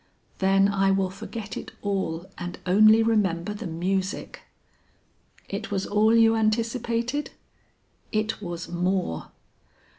"Then 0.39 0.67
I 0.67 0.89
will 0.89 1.11
forget 1.11 1.55
it 1.55 1.73
all 1.83 2.25
and 2.35 2.57
only 2.65 3.03
remember 3.03 3.53
the 3.53 3.67
music." 3.67 4.41
"It 5.47 5.69
was 5.69 5.85
all 5.85 6.15
you 6.15 6.35
anticipated?" 6.35 7.29
"It 8.11 8.41
was 8.41 8.67
more." 8.67 9.27